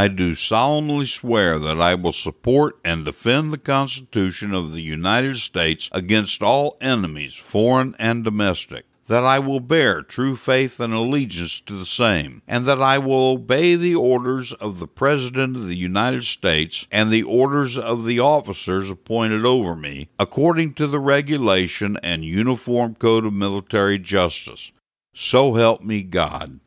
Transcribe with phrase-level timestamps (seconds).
[0.00, 5.36] I do solemnly swear that I will support and defend the Constitution of the United
[5.36, 11.60] States against all enemies, foreign and domestic, that I will bear true faith and allegiance
[11.66, 15.76] to the same, and that I will obey the orders of the President of the
[15.76, 21.98] United States and the orders of the officers appointed over me, according to the regulation
[22.02, 24.72] and uniform code of military justice.
[25.12, 26.59] So help me God.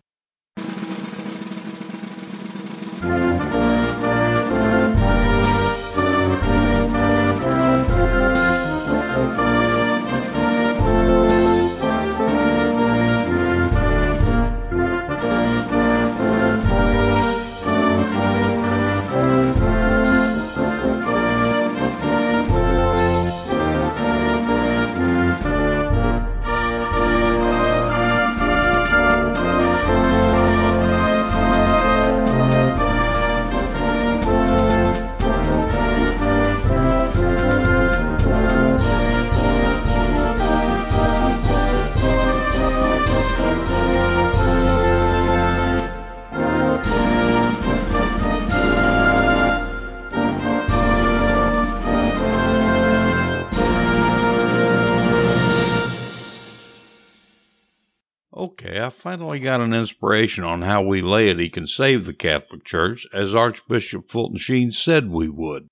[59.13, 64.09] Finally got an inspiration on how we laity can save the Catholic Church, as Archbishop
[64.09, 65.67] Fulton Sheen said we would.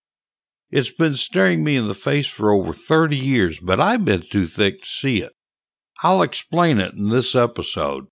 [0.70, 4.46] It's been staring me in the face for over 30 years, but I've been too
[4.46, 5.32] thick to see it.
[6.04, 8.06] I'll explain it in this episode.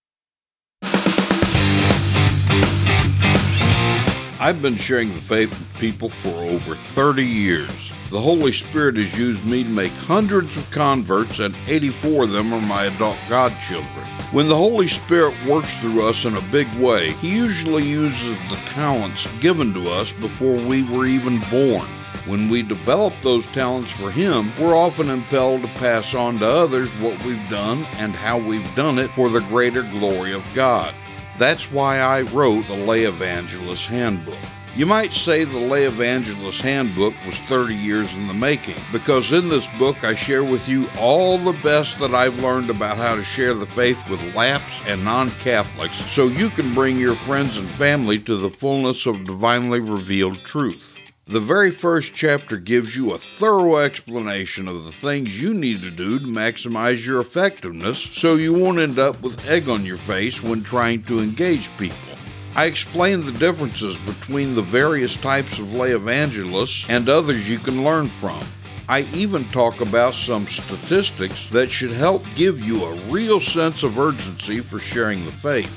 [4.42, 7.92] I've been sharing the faith with people for over 30 years.
[8.10, 12.52] The Holy Spirit has used me to make hundreds of converts, and 84 of them
[12.52, 14.19] are my adult godchildren.
[14.32, 18.58] When the Holy Spirit works through us in a big way, He usually uses the
[18.68, 21.88] talents given to us before we were even born.
[22.28, 26.90] When we develop those talents for Him, we're often impelled to pass on to others
[27.00, 30.94] what we've done and how we've done it for the greater glory of God.
[31.40, 34.38] That's why I wrote the Lay Evangelist Handbook.
[34.80, 39.50] You might say the Lay Evangelist Handbook was 30 years in the making, because in
[39.50, 43.22] this book I share with you all the best that I've learned about how to
[43.22, 47.68] share the faith with lapsed and non Catholics so you can bring your friends and
[47.72, 50.98] family to the fullness of divinely revealed truth.
[51.28, 55.92] The very first chapter gives you a thorough explanation of the things you need to
[55.92, 60.42] do to maximize your effectiveness so you won't end up with egg on your face
[60.42, 62.09] when trying to engage people.
[62.56, 67.84] I explain the differences between the various types of lay evangelists and others you can
[67.84, 68.42] learn from.
[68.90, 74.00] I even talk about some statistics that should help give you a real sense of
[74.00, 75.76] urgency for sharing the faith.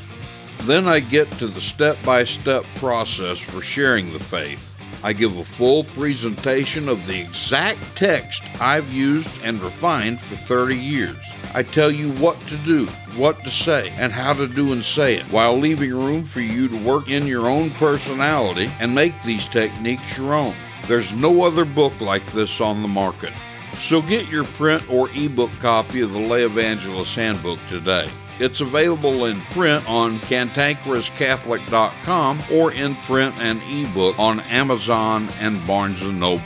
[0.62, 4.74] Then I get to the step by step process for sharing the faith.
[5.04, 10.76] I give a full presentation of the exact text I've used and refined for 30
[10.76, 11.18] years.
[11.54, 15.16] I tell you what to do, what to say, and how to do and say
[15.16, 19.46] it, while leaving room for you to work in your own personality and make these
[19.46, 20.54] techniques your own.
[20.88, 23.32] There's no other book like this on the market.
[23.78, 28.08] So get your print or ebook copy of the Lay Evangelist Handbook today.
[28.38, 36.02] It's available in print on cantankerouscatholic.com or in print and ebook on Amazon and Barnes
[36.02, 36.42] & Noble.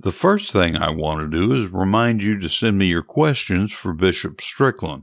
[0.00, 3.72] The first thing I want to do is remind you to send me your questions
[3.72, 5.02] for Bishop Strickland.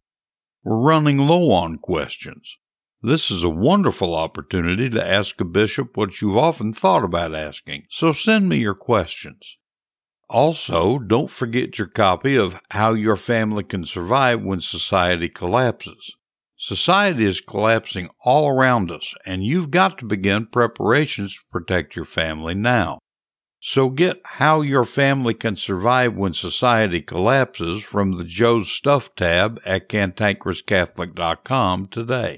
[0.64, 2.58] We're running low on questions.
[3.02, 7.88] This is a wonderful opportunity to ask a bishop what you've often thought about asking,
[7.90, 9.58] so send me your questions.
[10.30, 16.16] Also, don't forget your copy of How Your Family Can Survive When Society Collapses.
[16.56, 22.06] Society is collapsing all around us, and you've got to begin preparations to protect your
[22.06, 23.00] family now.
[23.68, 29.60] So get How Your Family Can Survive When Society Collapses from the Joe's Stuff tab
[29.66, 32.38] at cantankerouscatholic.com today.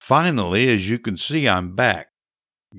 [0.00, 2.08] Finally, as you can see, I'm back.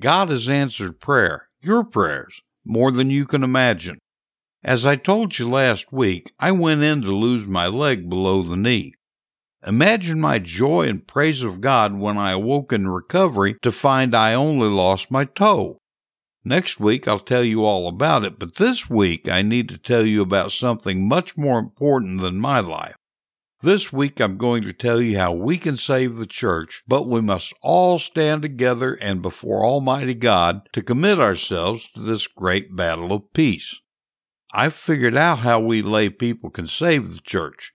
[0.00, 4.00] God has answered prayer, your prayers, more than you can imagine.
[4.64, 8.56] As I told you last week, I went in to lose my leg below the
[8.56, 8.94] knee.
[9.64, 14.34] Imagine my joy and praise of God when I awoke in recovery to find I
[14.34, 15.78] only lost my toe.
[16.48, 20.06] Next week I'll tell you all about it, but this week I need to tell
[20.06, 22.94] you about something much more important than my life.
[23.62, 27.20] This week I'm going to tell you how we can save the church, but we
[27.20, 33.12] must all stand together and before Almighty God to commit ourselves to this great battle
[33.12, 33.80] of peace.
[34.52, 37.72] I've figured out how we lay people can save the church.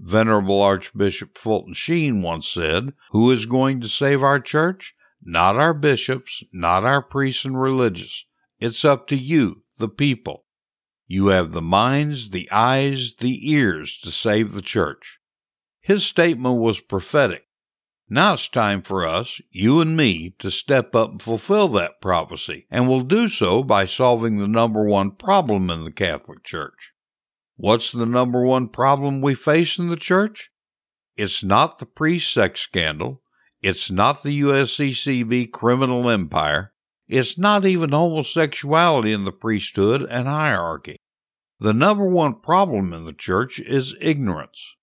[0.00, 4.94] Venerable Archbishop Fulton Sheen once said, Who is going to save our church?
[5.22, 8.24] Not our bishops, not our priests and religious.
[8.60, 10.44] It's up to you, the people.
[11.06, 15.18] You have the minds, the eyes, the ears to save the church.
[15.80, 17.44] His statement was prophetic.
[18.10, 22.66] Now it's time for us, you and me, to step up and fulfill that prophecy,
[22.70, 26.92] and we'll do so by solving the number one problem in the Catholic Church.
[27.56, 30.50] What's the number one problem we face in the Church?
[31.16, 33.22] It's not the priest sex scandal.
[33.60, 36.72] It's not the USCCB criminal empire.
[37.08, 40.98] It's not even homosexuality in the priesthood and hierarchy.
[41.58, 44.76] The number one problem in the church is ignorance.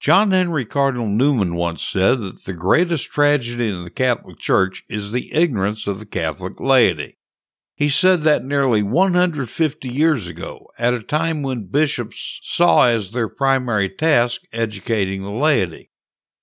[0.00, 5.12] John Henry Cardinal Newman once said that the greatest tragedy in the Catholic Church is
[5.12, 7.18] the ignorance of the Catholic laity.
[7.76, 13.28] He said that nearly 150 years ago, at a time when bishops saw as their
[13.28, 15.90] primary task educating the laity.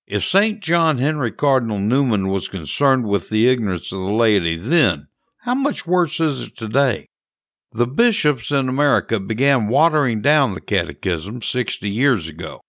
[0.07, 0.61] If St.
[0.61, 5.07] John Henry Cardinal Newman was concerned with the ignorance of the laity then,
[5.39, 7.07] how much worse is it today?
[7.71, 12.61] The bishops in America began watering down the catechism 60 years ago.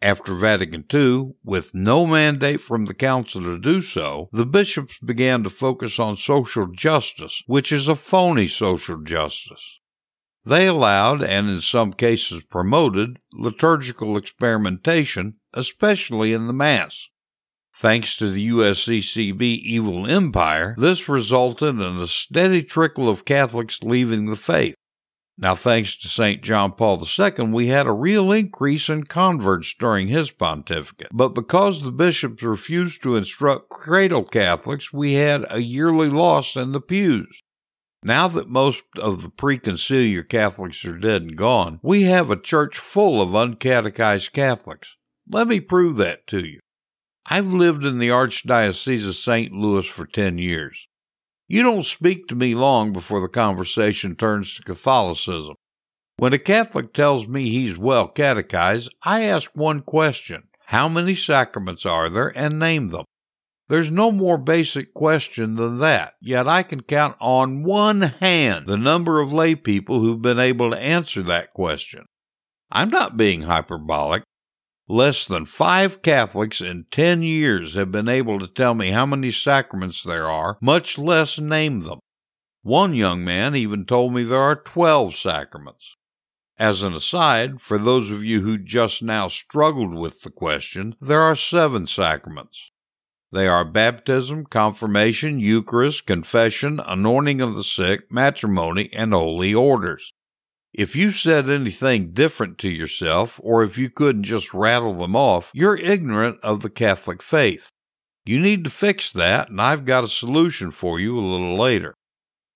[0.00, 5.42] After Vatican II, with no mandate from the Council to do so, the bishops began
[5.42, 9.80] to focus on social justice, which is a phony social justice.
[10.44, 17.08] They allowed, and in some cases promoted, liturgical experimentation, especially in the Mass.
[17.74, 24.26] Thanks to the USCCB evil empire, this resulted in a steady trickle of Catholics leaving
[24.26, 24.74] the faith.
[25.40, 26.42] Now, thanks to St.
[26.42, 31.10] John Paul II, we had a real increase in converts during his pontificate.
[31.12, 36.72] But because the bishops refused to instruct cradle Catholics, we had a yearly loss in
[36.72, 37.40] the pews.
[38.02, 42.76] Now that most of the preconciliar Catholics are dead and gone, we have a church
[42.76, 44.96] full of uncatechized Catholics.
[45.30, 46.60] Let me prove that to you.
[47.26, 49.52] I've lived in the Archdiocese of St.
[49.52, 50.88] Louis for 10 years.
[51.46, 55.54] You don't speak to me long before the conversation turns to Catholicism.
[56.16, 61.86] When a Catholic tells me he's well catechized, I ask one question How many sacraments
[61.86, 63.04] are there, and name them?
[63.68, 68.78] There's no more basic question than that, yet I can count on one hand the
[68.78, 72.06] number of lay people who've been able to answer that question.
[72.72, 74.22] I'm not being hyperbolic.
[74.90, 79.30] Less than five Catholics in 10 years have been able to tell me how many
[79.30, 81.98] sacraments there are, much less name them.
[82.62, 85.94] One young man even told me there are 12 sacraments.
[86.58, 91.20] As an aside, for those of you who just now struggled with the question, there
[91.20, 92.70] are seven sacraments.
[93.30, 100.14] They are baptism, confirmation, Eucharist, confession, anointing of the sick, matrimony, and holy orders.
[100.78, 105.50] If you said anything different to yourself, or if you couldn't just rattle them off,
[105.52, 107.68] you're ignorant of the Catholic faith.
[108.24, 111.94] You need to fix that, and I've got a solution for you a little later.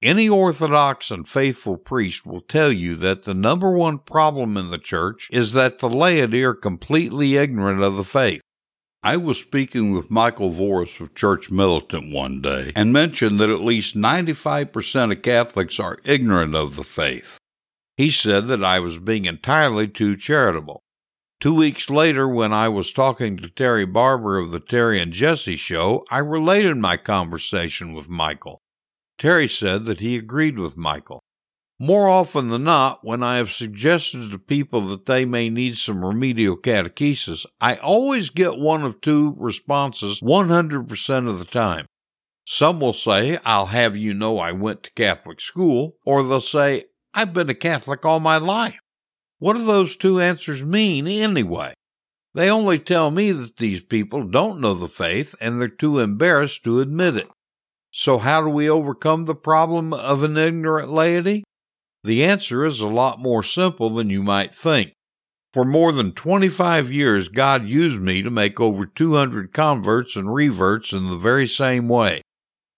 [0.01, 4.79] Any Orthodox and faithful priest will tell you that the number one problem in the
[4.79, 8.41] church is that the laity are completely ignorant of the faith.
[9.03, 13.63] I was speaking with Michael Voris of Church Militant one day and mentioned that at
[13.63, 17.41] least 95% of Catholics are ignorant of the faith.
[17.97, 20.83] He said that I was being entirely too charitable.
[21.41, 25.57] Two weeks later, when I was talking to Terry Barber of the Terry and Jesse
[25.57, 28.61] show, I related my conversation with Michael.
[29.19, 31.21] Terry said that he agreed with Michael.
[31.81, 36.05] More often than not, when I have suggested to people that they may need some
[36.05, 41.87] remedial catechesis, I always get one of two responses 100% of the time.
[42.47, 46.85] Some will say, I'll have you know I went to Catholic school, or they'll say,
[47.15, 48.79] I've been a Catholic all my life.
[49.39, 51.75] What do those two answers mean anyway?
[52.35, 56.65] They only tell me that these people don't know the faith and they're too embarrassed
[56.65, 57.29] to admit it.
[57.91, 61.45] So, how do we overcome the problem of an ignorant laity?
[62.05, 64.93] The answer is a lot more simple than you might think.
[65.53, 70.93] For more than 25 years, God used me to make over 200 converts and reverts
[70.93, 72.23] in the very same way.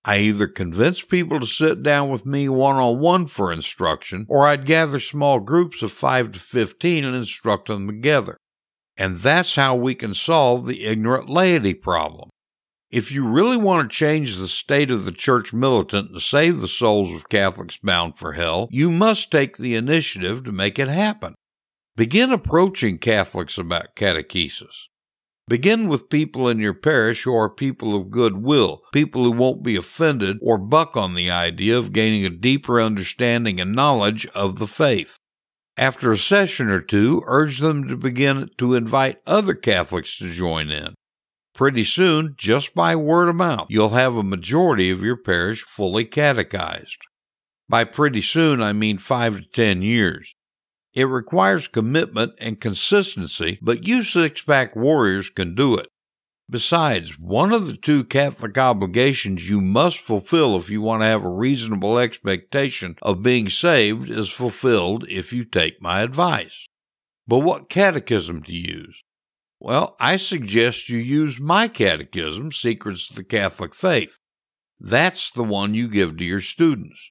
[0.05, 4.47] I either convinced people to sit down with me one on one for instruction, or
[4.47, 8.37] I'd gather small groups of 5 to 15 and instruct them together.
[8.97, 12.29] And that's how we can solve the ignorant laity problem.
[12.91, 16.69] If you really want to change the state of the church militant and save the
[16.69, 21.35] souls of Catholics bound for hell, you must take the initiative to make it happen.
[21.97, 24.89] Begin approaching Catholics about catechesis.
[25.47, 29.77] Begin with people in your parish who are people of goodwill, people who won't be
[29.77, 34.67] offended or buck on the idea of gaining a deeper understanding and knowledge of the
[34.67, 35.19] faith.
[35.77, 40.71] After a session or two, urge them to begin to invite other Catholics to join
[40.71, 40.95] in.
[41.55, 46.05] Pretty soon, just by word of mouth, you'll have a majority of your parish fully
[46.07, 46.99] catechized.
[47.69, 50.35] By pretty soon, I mean five to ten years.
[50.95, 55.89] It requires commitment and consistency, but you six pack warriors can do it.
[56.49, 61.25] Besides, one of the two Catholic obligations you must fulfill if you want to have
[61.25, 66.69] a reasonable expectation of being saved is fulfilled if you take my advice.
[67.27, 69.03] But what catechism to use?
[69.59, 74.19] Well, I suggest you use my catechism, Secrets of the Catholic Faith.
[74.79, 77.11] That's the one you give to your students.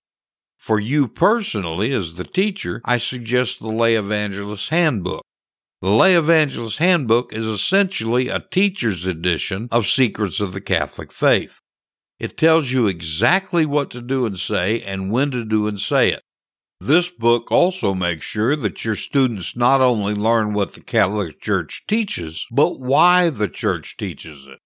[0.64, 5.26] For you personally, as the teacher, I suggest the Lay Evangelist Handbook.
[5.82, 11.60] The Lay Evangelist Handbook is essentially a teacher's edition of Secrets of the Catholic Faith.
[12.18, 16.14] It tells you exactly what to do and say and when to do and say
[16.14, 16.22] it.
[16.80, 21.84] This book also makes sure that your students not only learn what the Catholic Church
[21.90, 24.60] teaches, but why the Church teaches it.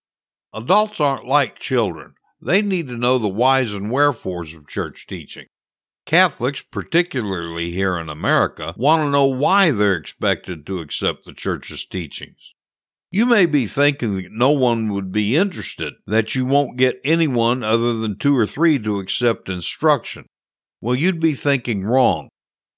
[0.54, 2.14] Adults aren't like children.
[2.40, 5.48] They need to know the whys and wherefores of church teaching.
[6.08, 11.86] Catholics, particularly here in America, want to know why they're expected to accept the Church's
[11.86, 12.54] teachings.
[13.12, 17.62] You may be thinking that no one would be interested, that you won't get anyone
[17.62, 20.28] other than two or three to accept instruction.
[20.80, 22.30] Well, you'd be thinking wrong.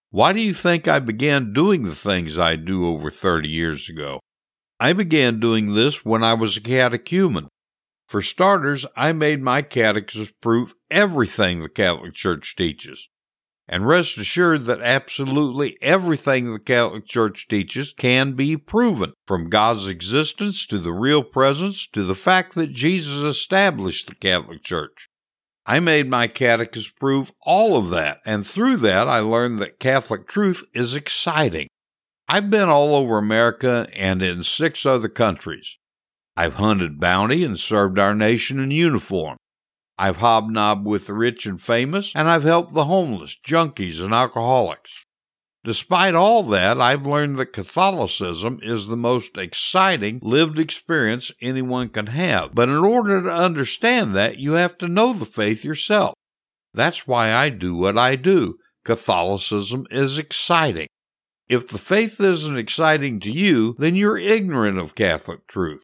[0.09, 4.21] Why do you think I began doing the things I do over 30 years ago?
[4.79, 7.47] I began doing this when I was a catechumen.
[8.07, 13.07] For starters, I made my catechism prove everything the Catholic Church teaches.
[13.71, 19.87] And rest assured that absolutely everything the Catholic Church teaches can be proven, from God's
[19.87, 25.07] existence to the real presence to the fact that Jesus established the Catholic Church.
[25.67, 30.27] I made my catechist prove all of that, and through that I learned that Catholic
[30.27, 31.67] truth is exciting.
[32.27, 35.77] I've been all over America and in six other countries.
[36.35, 39.37] I've hunted bounty and served our nation in uniform.
[40.01, 45.05] I've hobnobbed with the rich and famous, and I've helped the homeless, junkies, and alcoholics.
[45.65, 52.07] Despite all that, I've learned that Catholicism is the most exciting lived experience anyone can
[52.07, 52.55] have.
[52.55, 56.13] But in order to understand that, you have to know the faith yourself.
[56.73, 58.57] That's why I do what I do.
[58.85, 60.87] Catholicism is exciting.
[61.49, 65.83] If the faith isn't exciting to you, then you're ignorant of Catholic truth.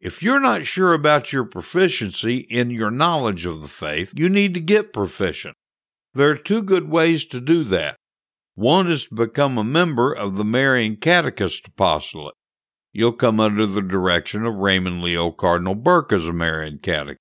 [0.00, 4.52] If you're not sure about your proficiency in your knowledge of the faith, you need
[4.54, 5.56] to get proficient.
[6.12, 7.96] There are two good ways to do that.
[8.54, 12.34] One is to become a member of the Marian Catechist Apostolate.
[12.92, 17.20] You'll come under the direction of Raymond Leo Cardinal Burke as a Marian Catechist.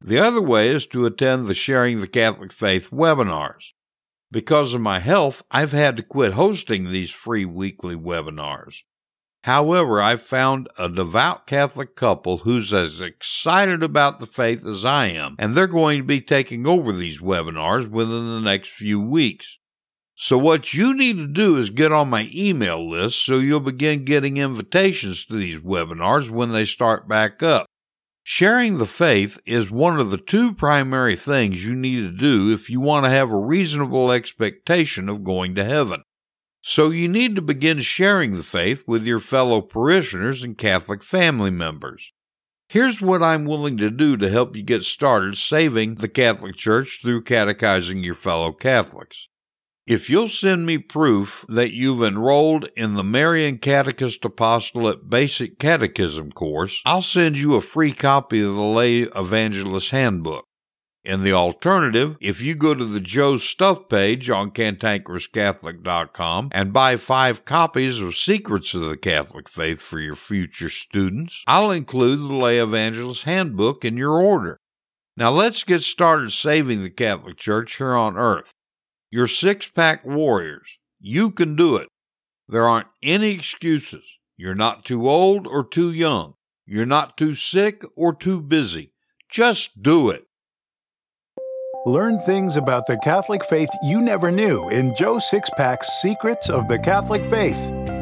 [0.00, 3.72] The other way is to attend the Sharing the Catholic Faith webinars.
[4.30, 8.82] Because of my health, I've had to quit hosting these free weekly webinars.
[9.44, 15.06] However, I've found a devout Catholic couple who's as excited about the faith as I
[15.06, 19.58] am, and they're going to be taking over these webinars within the next few weeks.
[20.14, 24.04] So, what you need to do is get on my email list so you'll begin
[24.04, 27.64] getting invitations to these webinars when they start back up.
[28.22, 32.68] Sharing the faith is one of the two primary things you need to do if
[32.68, 36.02] you want to have a reasonable expectation of going to heaven.
[36.62, 41.50] So you need to begin sharing the faith with your fellow parishioners and Catholic family
[41.50, 42.12] members.
[42.68, 47.00] Here's what I'm willing to do to help you get started saving the Catholic Church
[47.02, 49.28] through catechizing your fellow Catholics.
[49.86, 56.30] If you'll send me proof that you've enrolled in the Marian Catechist Apostolate Basic Catechism
[56.30, 60.46] course, I'll send you a free copy of the Lay Evangelist Handbook.
[61.02, 66.96] In the alternative, if you go to the Joe's Stuff page on cantankerouscatholic.com and buy
[66.96, 72.34] five copies of Secrets of the Catholic Faith for your future students, I'll include the
[72.34, 74.58] Lay Evangelist Handbook in your order.
[75.16, 78.52] Now let's get started saving the Catholic Church here on earth.
[79.10, 80.76] You're six pack warriors.
[81.00, 81.88] You can do it.
[82.46, 84.18] There aren't any excuses.
[84.36, 86.34] You're not too old or too young.
[86.66, 88.92] You're not too sick or too busy.
[89.30, 90.26] Just do it.
[91.86, 96.78] Learn things about the Catholic faith you never knew in Joe Sixpack's Secrets of the
[96.78, 97.56] Catholic Faith.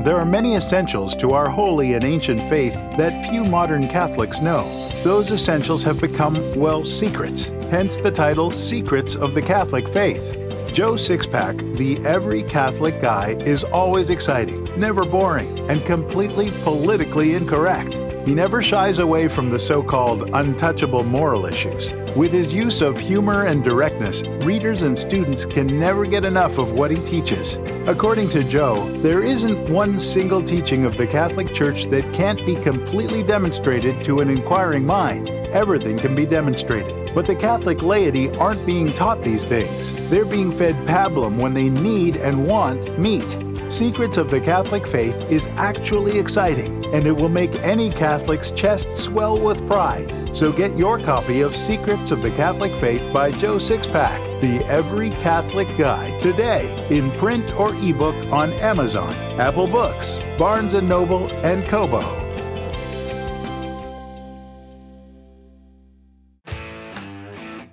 [0.04, 4.64] There are many essentials to our holy and ancient faith that few modern Catholics know.
[5.04, 10.32] Those essentials have become, well, secrets, hence the title Secrets of the Catholic Faith.
[10.72, 18.07] Joe Sixpack, the every Catholic guy, is always exciting, never boring, and completely politically incorrect.
[18.28, 21.94] He never shies away from the so called untouchable moral issues.
[22.14, 26.74] With his use of humor and directness, readers and students can never get enough of
[26.74, 27.54] what he teaches.
[27.86, 32.56] According to Joe, there isn't one single teaching of the Catholic Church that can't be
[32.56, 35.30] completely demonstrated to an inquiring mind.
[35.30, 37.10] Everything can be demonstrated.
[37.14, 39.94] But the Catholic laity aren't being taught these things.
[40.10, 43.38] They're being fed pablum when they need and want meat.
[43.68, 48.94] Secrets of the Catholic Faith is actually exciting, and it will make any Catholic's chest
[48.94, 50.10] swell with pride.
[50.34, 55.10] So get your copy of Secrets of the Catholic Faith by Joe Sixpack, the Every
[55.10, 61.62] Catholic Guide, today in print or ebook on Amazon, Apple Books, Barnes & Noble, and
[61.66, 62.00] Kobo.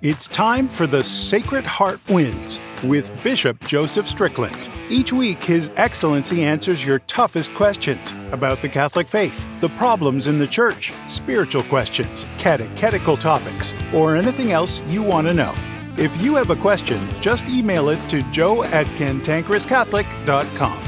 [0.02, 4.70] It's time for the Sacred Heart Wins with Bishop Joseph Strickland.
[4.88, 10.38] Each week, His Excellency answers your toughest questions about the Catholic faith, the problems in
[10.38, 15.54] the Church, spiritual questions, catechetical topics, or anything else you want to know.
[15.96, 20.82] If you have a question, just email it to joe at cantankerouscatholic.com.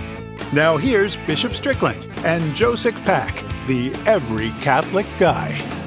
[0.52, 5.77] Now here's Bishop Strickland and Joe Pack, the Every Catholic Guy.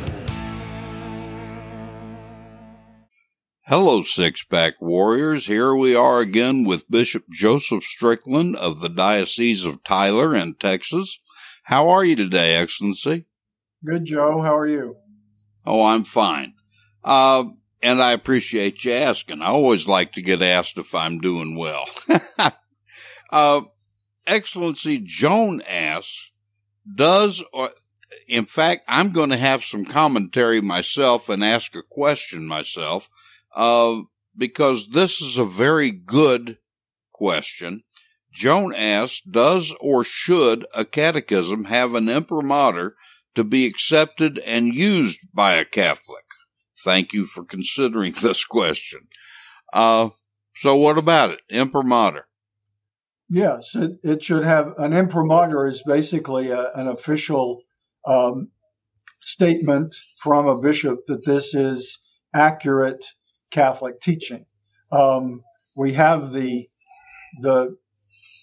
[3.71, 5.45] Hello, six pack warriors.
[5.45, 11.19] Here we are again with Bishop Joseph Strickland of the Diocese of Tyler in Texas.
[11.63, 13.27] How are you today, Excellency?
[13.86, 14.41] Good, Joe.
[14.41, 14.97] How are you?
[15.65, 16.55] Oh, I'm fine.
[17.01, 17.45] Uh,
[17.81, 19.41] and I appreciate you asking.
[19.41, 21.86] I always like to get asked if I'm doing well.
[23.31, 23.62] uh,
[24.27, 26.31] Excellency, Joan asks,
[26.93, 27.69] does or
[28.27, 33.07] in fact, I'm going to have some commentary myself and ask a question myself
[33.55, 34.01] uh,
[34.37, 36.57] because this is a very good
[37.13, 37.83] question.
[38.31, 42.95] Joan asks, does or should a catechism have an imprimatur
[43.35, 46.23] to be accepted and used by a Catholic?
[46.83, 49.07] Thank you for considering this question.
[49.73, 50.09] Uh,
[50.55, 51.39] so what about it?
[51.49, 52.27] Imprimatur.
[53.29, 57.61] Yes, it, it should have an imprimatur is basically a, an official
[58.05, 58.49] um,
[59.21, 61.99] statement from a bishop that this is
[62.33, 63.05] accurate
[63.51, 64.45] Catholic teaching.
[64.91, 65.43] Um,
[65.75, 66.67] we have the
[67.41, 67.77] the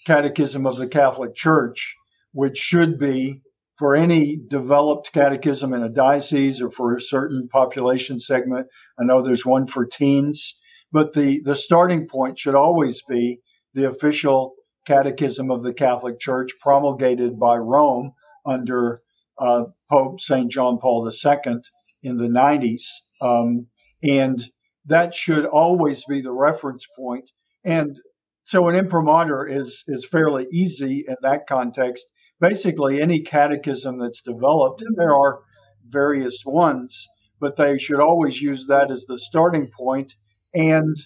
[0.06, 1.94] Catechism of the Catholic Church,
[2.32, 3.42] which should be
[3.78, 8.66] for any developed catechism in a diocese or for a certain population segment.
[8.98, 10.58] I know there's one for teens,
[10.90, 13.40] but the, the starting point should always be
[13.74, 14.54] the official
[14.86, 18.12] Catechism of the Catholic Church promulgated by Rome
[18.46, 18.98] under
[19.38, 20.50] uh, Pope St.
[20.50, 21.56] John Paul II
[22.02, 22.82] in the 90s.
[23.20, 23.66] Um,
[24.02, 24.42] and
[24.88, 27.30] that should always be the reference point.
[27.64, 27.98] And
[28.44, 32.06] so an imprimatur is is fairly easy in that context.
[32.40, 35.40] Basically, any catechism that's developed, and there are
[35.88, 37.08] various ones,
[37.40, 40.14] but they should always use that as the starting point.
[40.54, 40.96] And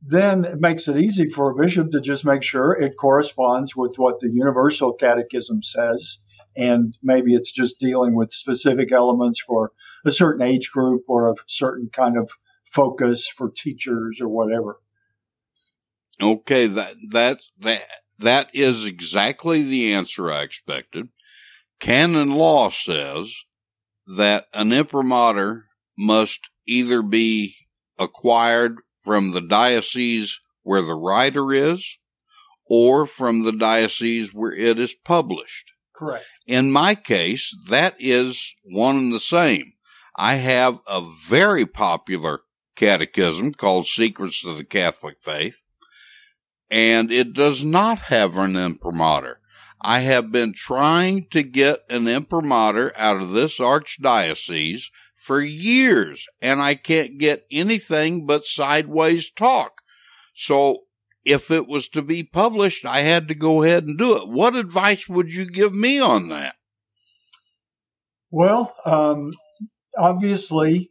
[0.00, 3.96] then it makes it easy for a bishop to just make sure it corresponds with
[3.96, 6.18] what the Universal Catechism says.
[6.56, 9.72] And maybe it's just dealing with specific elements for
[10.06, 12.30] a certain age group or a certain kind of
[12.72, 14.80] focus for teachers or whatever.
[16.20, 17.82] Okay, that that that
[18.18, 21.08] that is exactly the answer I expected.
[21.78, 23.34] Canon law says
[24.06, 25.66] that an imprimatur
[25.98, 27.54] must either be
[27.98, 31.98] acquired from the diocese where the writer is
[32.64, 35.72] or from the diocese where it is published.
[35.94, 36.24] Correct.
[36.46, 39.72] In my case, that is one and the same.
[40.16, 42.40] I have a very popular
[42.76, 45.60] catechism called Secrets of the Catholic Faith,
[46.70, 49.40] and it does not have an imprimatur.
[49.80, 56.60] I have been trying to get an imprimatur out of this archdiocese for years, and
[56.62, 59.82] I can't get anything but sideways talk.
[60.34, 60.80] So
[61.24, 64.28] if it was to be published, I had to go ahead and do it.
[64.28, 66.54] What advice would you give me on that?
[68.30, 69.32] Well, um,
[69.98, 70.90] obviously,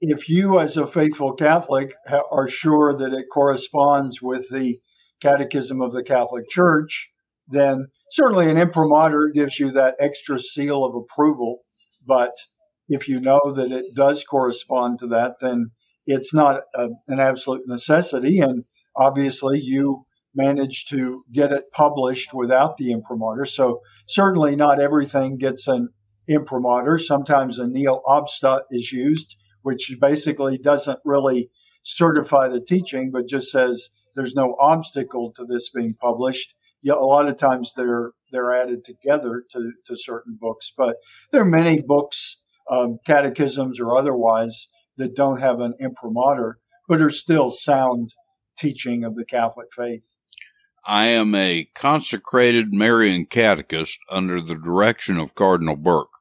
[0.00, 1.94] if you, as a faithful Catholic,
[2.30, 4.78] are sure that it corresponds with the
[5.20, 7.10] Catechism of the Catholic Church,
[7.48, 11.60] then certainly an imprimatur gives you that extra seal of approval.
[12.06, 12.32] But
[12.88, 15.70] if you know that it does correspond to that, then
[16.06, 18.40] it's not a, an absolute necessity.
[18.40, 18.64] And
[18.96, 23.46] obviously, you managed to get it published without the imprimatur.
[23.46, 25.88] So certainly not everything gets an
[26.28, 26.98] imprimatur.
[26.98, 31.50] Sometimes a nihil obstat is used, which basically doesn't really
[31.82, 36.54] certify the teaching, but just says there's no obstacle to this being published.
[36.82, 40.96] Yeah, a lot of times they're they're added together to, to certain books, but
[41.32, 47.10] there are many books, um, catechisms or otherwise, that don't have an imprimatur, but are
[47.10, 48.12] still sound
[48.58, 50.02] teaching of the Catholic faith.
[50.84, 56.12] I am a consecrated Marian catechist under the direction of Cardinal Burke.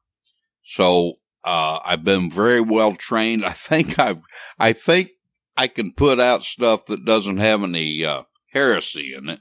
[0.65, 3.45] So uh, I've been very well trained.
[3.45, 4.21] I think I've,
[4.59, 5.11] I think
[5.57, 9.39] I can put out stuff that doesn't have any uh, heresy in it.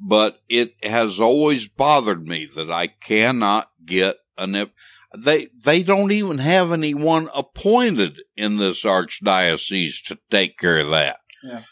[0.00, 4.70] But it has always bothered me that I cannot get an.
[5.16, 11.18] They they don't even have anyone appointed in this archdiocese to take care of that.
[11.42, 11.62] Yeah.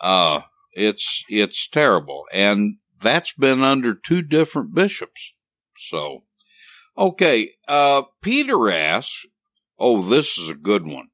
[0.00, 0.42] Uh,
[0.74, 5.32] it's it's terrible, and that's been under two different bishops.
[5.78, 6.24] So
[6.96, 9.24] Okay, uh, Peter asks,
[9.78, 11.08] oh, this is a good one.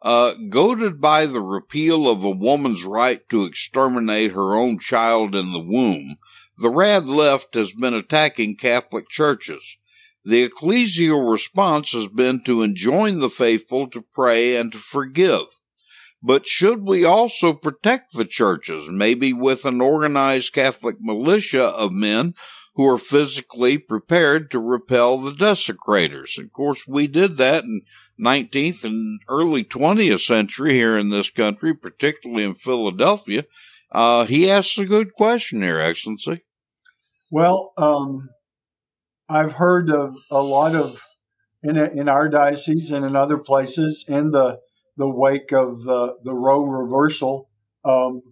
[0.00, 5.52] Uh, goaded by the repeal of a woman's right to exterminate her own child in
[5.52, 6.16] the womb,
[6.56, 9.76] the rad left has been attacking Catholic churches.
[10.24, 15.46] The ecclesial response has been to enjoin the faithful to pray and to forgive.
[16.22, 22.34] But should we also protect the churches, maybe with an organized Catholic militia of men
[22.78, 26.38] who are physically prepared to repel the desecrators.
[26.38, 27.82] Of course, we did that in
[28.20, 33.46] 19th and early 20th century here in this country, particularly in Philadelphia.
[33.90, 36.44] Uh, he asks a good question here, Excellency.
[37.32, 38.28] Well, um,
[39.28, 41.02] I've heard of a lot of
[41.64, 44.60] in in our diocese and in other places in the
[44.96, 47.50] the wake of the the Roe reversal.
[47.84, 48.22] Um,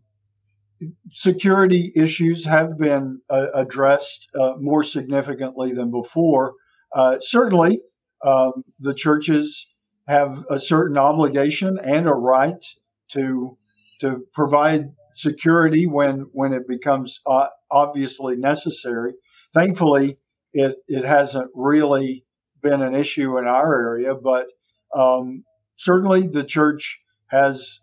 [1.13, 6.55] security issues have been uh, addressed uh, more significantly than before.
[6.95, 7.81] Uh, certainly,
[8.25, 9.67] um, the churches
[10.09, 12.65] have a certain obligation and a right
[13.09, 13.57] to
[14.01, 19.15] to provide security when when it becomes uh, obviously necessary.
[19.55, 20.19] Thankfully,
[20.53, 22.25] it it hasn't really
[22.63, 24.47] been an issue in our area, but
[24.95, 25.45] um,
[25.77, 27.81] certainly the church has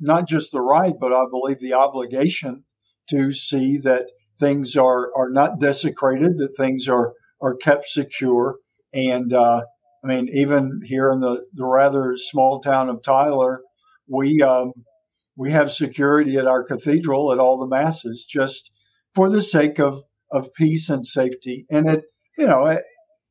[0.00, 2.64] not just the right, but I believe the obligation
[3.10, 4.06] to see that
[4.38, 8.56] things are, are not desecrated, that things are, are kept secure.
[8.92, 9.62] And uh,
[10.04, 13.62] I mean, even here in the, the rather small town of Tyler,
[14.08, 14.72] we um,
[15.36, 18.70] we have security at our cathedral at all the masses, just
[19.14, 21.66] for the sake of of peace and safety.
[21.70, 22.04] And it,
[22.36, 22.78] you know,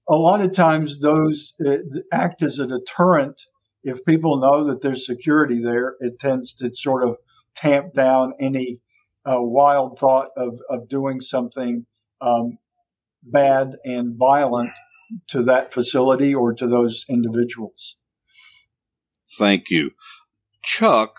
[0.10, 1.78] a lot of times those uh,
[2.12, 3.42] act as a deterrent
[3.88, 7.16] if people know that there's security there, it tends to sort of
[7.56, 8.80] tamp down any
[9.26, 11.86] uh, wild thought of, of doing something
[12.20, 12.58] um,
[13.24, 14.72] bad and violent
[15.28, 17.96] to that facility or to those individuals.
[19.38, 19.92] Thank you.
[20.64, 21.18] Chuck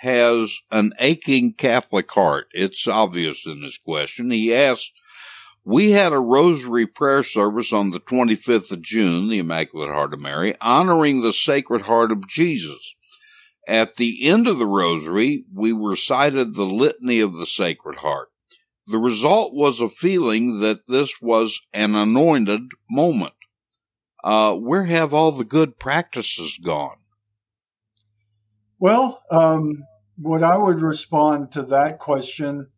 [0.00, 2.46] has an aching Catholic heart.
[2.52, 4.30] It's obvious in this question.
[4.30, 4.90] He asks,
[5.66, 10.20] we had a rosary prayer service on the 25th of June, the Immaculate Heart of
[10.20, 12.94] Mary, honoring the Sacred Heart of Jesus.
[13.66, 18.28] At the end of the rosary, we recited the litany of the Sacred Heart.
[18.86, 23.34] The result was a feeling that this was an anointed moment.
[24.22, 26.98] Uh, where have all the good practices gone?
[28.78, 29.82] Well, um,
[30.16, 32.68] what I would respond to that question,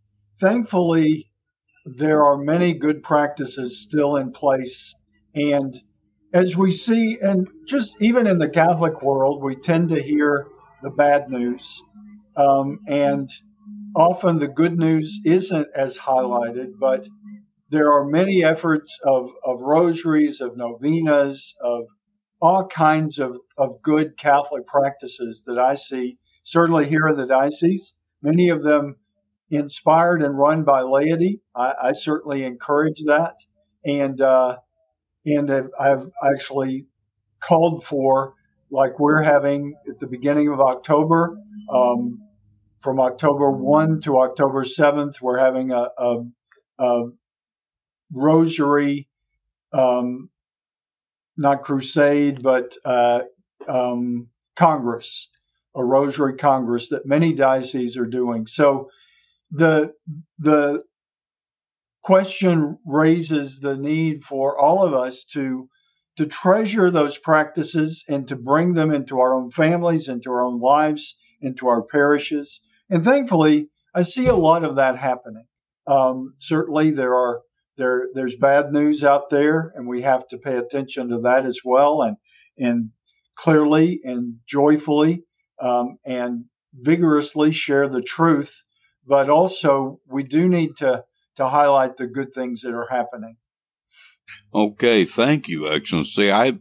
[0.40, 1.27] thankfully,
[1.96, 4.94] there are many good practices still in place.
[5.34, 5.74] And
[6.32, 10.48] as we see, and just even in the Catholic world, we tend to hear
[10.82, 11.82] the bad news.
[12.36, 13.30] Um, and
[13.96, 17.08] often the good news isn't as highlighted, but
[17.70, 21.84] there are many efforts of, of rosaries, of novenas, of
[22.40, 27.94] all kinds of, of good Catholic practices that I see, certainly here in the diocese,
[28.22, 28.96] many of them
[29.50, 31.40] inspired and run by laity.
[31.54, 33.34] I, I certainly encourage that.
[33.84, 34.58] And, uh,
[35.24, 36.86] and I've, I've actually
[37.40, 38.34] called for,
[38.70, 41.38] like we're having at the beginning of October,
[41.72, 42.20] um,
[42.80, 46.24] from October 1 to October 7th, we're having a, a,
[46.78, 47.04] a
[48.12, 49.08] rosary,
[49.72, 50.28] um,
[51.36, 53.22] not crusade, but uh,
[53.66, 55.28] um, Congress,
[55.74, 58.46] a rosary Congress that many dioceses are doing.
[58.46, 58.90] So
[59.50, 59.92] the
[60.38, 60.82] the
[62.02, 65.68] question raises the need for all of us to
[66.16, 70.58] to treasure those practices and to bring them into our own families, into our own
[70.58, 72.60] lives, into our parishes.
[72.90, 75.46] And thankfully, I see a lot of that happening.
[75.86, 77.42] Um, certainly, there are
[77.76, 81.60] there there's bad news out there, and we have to pay attention to that as
[81.64, 82.16] well, and
[82.58, 82.90] and
[83.36, 85.22] clearly and joyfully
[85.60, 88.54] um, and vigorously share the truth.
[89.08, 91.04] But also, we do need to
[91.36, 93.36] to highlight the good things that are happening.
[94.54, 96.30] Okay, thank you, Excellency.
[96.30, 96.58] I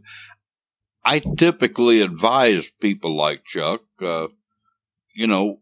[1.03, 4.27] I typically advise people like Chuck, uh,
[5.13, 5.61] you know,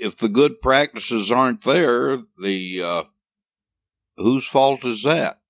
[0.00, 3.02] if the good practices aren't there, the uh,
[4.16, 5.40] whose fault is that?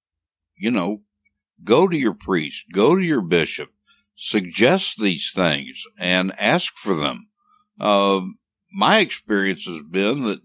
[0.56, 1.02] You know,
[1.64, 3.70] go to your priest, go to your bishop,
[4.16, 7.28] suggest these things, and ask for them.
[7.78, 8.20] Uh,
[8.72, 10.40] my experience has been that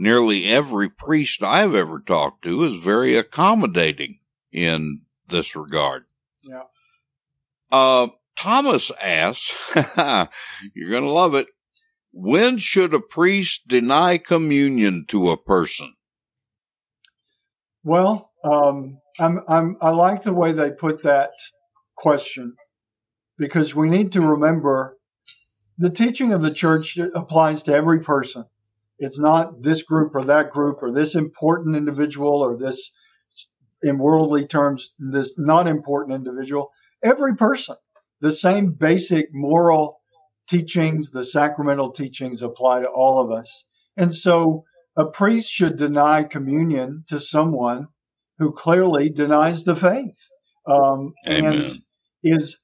[0.00, 4.18] nearly every priest I've ever talked to is very accommodating
[4.50, 6.06] in this regard.
[6.42, 6.62] Yeah.
[7.70, 9.54] Uh, Thomas asks,
[10.74, 11.48] you're going to love it.
[12.12, 15.94] When should a priest deny communion to a person?
[17.84, 21.30] Well, um, I'm, I'm, I like the way they put that
[21.94, 22.56] question
[23.36, 24.96] because we need to remember
[25.76, 28.46] the teaching of the church applies to every person.
[29.00, 32.92] It's not this group or that group or this important individual or this,
[33.82, 36.68] in worldly terms, this not important individual.
[37.02, 37.76] Every person.
[38.20, 40.00] The same basic moral
[40.48, 43.64] teachings, the sacramental teachings apply to all of us.
[43.96, 44.64] And so
[44.96, 47.86] a priest should deny communion to someone
[48.38, 50.16] who clearly denies the faith
[50.66, 51.78] um, and
[52.22, 52.58] is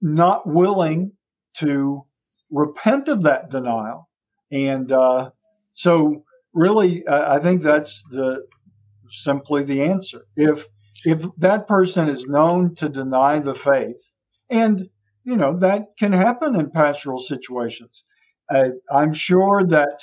[0.00, 1.12] not willing
[1.58, 2.02] to
[2.50, 4.08] repent of that denial.
[4.54, 5.30] And uh,
[5.74, 8.46] so, really, I think that's the
[9.10, 10.22] simply the answer.
[10.36, 10.66] If
[11.04, 14.00] if that person is known to deny the faith,
[14.48, 14.88] and
[15.24, 18.04] you know that can happen in pastoral situations,
[18.48, 19.98] uh, I'm sure that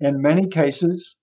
[0.00, 1.16] in many cases,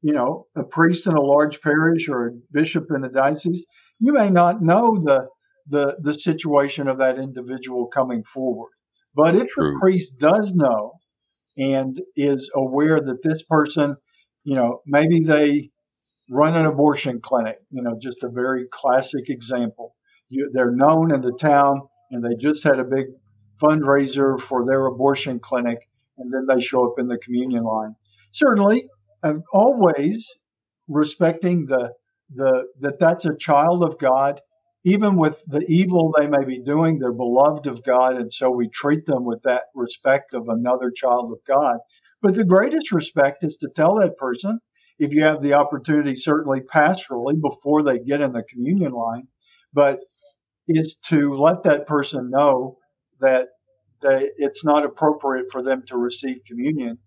[0.00, 3.66] you know, a priest in a large parish or a bishop in a diocese,
[3.98, 5.26] you may not know the
[5.66, 8.70] the the situation of that individual coming forward.
[9.12, 9.72] But if True.
[9.72, 11.00] the priest does know
[11.56, 13.96] and is aware that this person,
[14.44, 15.70] you know, maybe they
[16.30, 19.94] run an abortion clinic, you know, just a very classic example.
[20.28, 23.06] You, they're known in the town and they just had a big
[23.62, 25.78] fundraiser for their abortion clinic
[26.18, 27.94] and then they show up in the communion line
[28.32, 28.88] certainly
[29.22, 30.34] um, always
[30.88, 31.92] respecting the
[32.34, 34.40] the that that's a child of God,
[34.84, 38.68] even with the evil they may be doing, they're beloved of God, and so we
[38.68, 41.78] treat them with that respect of another child of God.
[42.20, 44.60] But the greatest respect is to tell that person,
[44.98, 49.26] if you have the opportunity, certainly pastorally, before they get in the communion line,
[49.72, 49.98] but
[50.68, 52.76] is to let that person know
[53.20, 53.48] that
[54.00, 56.98] they, it's not appropriate for them to receive communion.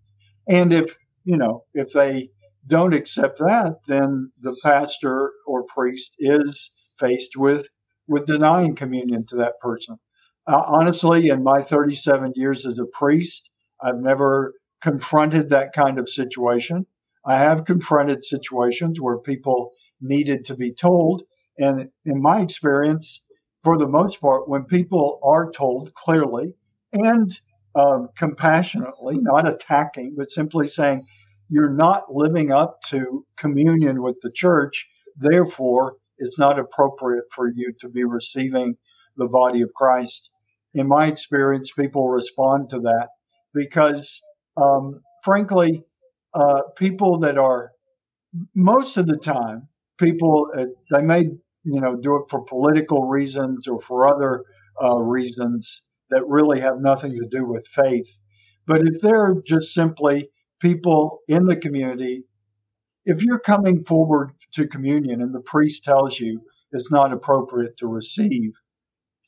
[0.48, 2.30] And if you know, if they
[2.66, 7.68] don't accept that, then the pastor or priest is faced with
[8.08, 9.98] with denying communion to that person.
[10.46, 13.50] Uh, honestly, in my 37 years as a priest,
[13.82, 16.86] I've never confronted that kind of situation.
[17.24, 21.24] I have confronted situations where people needed to be told,
[21.58, 23.22] and in my experience,
[23.64, 26.54] for the most part, when people are told clearly
[26.92, 27.40] and
[27.74, 31.02] um, compassionately, not attacking, but simply saying,
[31.48, 34.88] you're not living up to communion with the church.
[35.16, 38.76] Therefore, it's not appropriate for you to be receiving
[39.16, 40.30] the body of Christ.
[40.74, 43.08] In my experience, people respond to that
[43.54, 44.20] because,
[44.56, 45.82] um, frankly,
[46.34, 47.70] uh, people that are
[48.54, 51.22] most of the time people uh, they may
[51.64, 54.44] you know do it for political reasons or for other
[54.82, 58.08] uh, reasons that really have nothing to do with faith.
[58.66, 60.28] But if they're just simply
[60.60, 62.25] people in the community,
[63.06, 66.42] if you're coming forward to communion and the priest tells you
[66.72, 68.52] it's not appropriate to receive,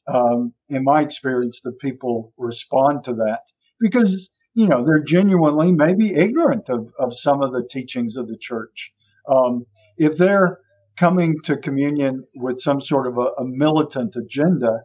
[0.08, 3.42] um, in my experience, the people respond to that
[3.80, 8.36] because you know they're genuinely maybe ignorant of, of some of the teachings of the
[8.36, 8.92] church.
[9.28, 9.64] Um,
[9.96, 10.58] if they're
[10.96, 14.80] coming to communion with some sort of a, a militant agenda,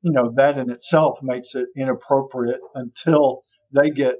[0.00, 4.16] you know that in itself makes it inappropriate until they get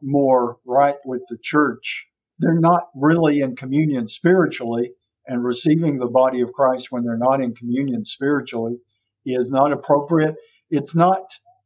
[0.00, 2.08] more right with the church.
[2.42, 4.90] They're not really in communion spiritually,
[5.26, 8.78] and receiving the body of Christ when they're not in communion spiritually
[9.24, 10.34] is not appropriate.
[10.68, 11.22] It's not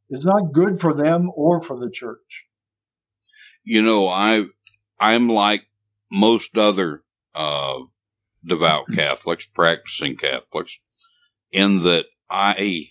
[0.09, 2.45] it's not good for them or for the church.
[3.63, 4.45] You know, I
[4.99, 5.65] I'm like
[6.11, 7.01] most other
[7.33, 7.79] uh,
[8.45, 10.77] devout Catholics, practicing Catholics,
[11.51, 12.89] in that I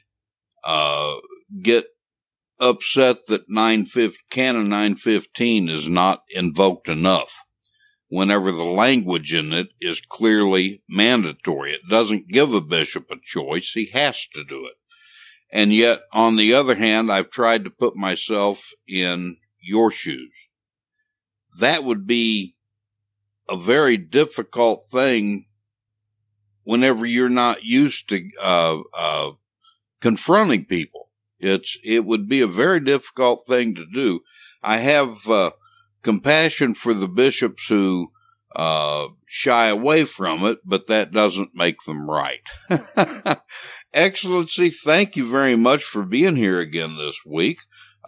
[0.65, 1.17] uh,
[1.63, 1.87] get
[2.59, 7.46] upset that 950, Canon 915 is not invoked enough
[8.09, 11.73] whenever the language in it is clearly mandatory.
[11.73, 13.73] It doesn't give a bishop a choice.
[13.73, 14.75] He has to do it.
[15.51, 20.35] And yet, on the other hand, I've tried to put myself in your shoes.
[21.59, 22.57] That would be
[23.49, 25.47] a very difficult thing
[26.65, 29.31] whenever you're not used to uh, uh,
[30.01, 31.09] confronting people.
[31.39, 34.21] It's it would be a very difficult thing to do.
[34.63, 35.53] I have uh,
[36.07, 38.13] compassion for the bishops who
[38.55, 42.41] uh, shy away from it, but that doesn't make them right.
[43.93, 47.59] Excellency, thank you very much for being here again this week.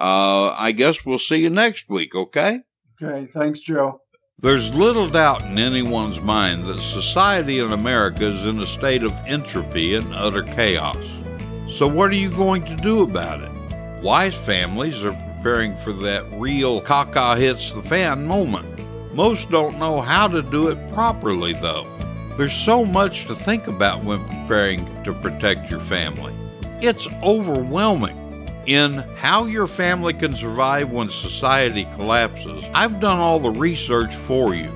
[0.01, 2.61] Uh, I guess we'll see you next week, okay?
[3.03, 4.01] Okay, thanks, Joe.
[4.39, 9.13] There's little doubt in anyone's mind that society in America is in a state of
[9.27, 11.05] entropy and utter chaos.
[11.69, 13.51] So, what are you going to do about it?
[14.05, 18.66] Wise families are preparing for that real caca hits the fan moment.
[19.14, 21.87] Most don't know how to do it properly, though.
[22.37, 26.35] There's so much to think about when preparing to protect your family.
[26.81, 28.16] It's overwhelming
[28.66, 34.55] in How Your Family Can Survive When Society Collapses, I've done all the research for
[34.55, 34.70] you.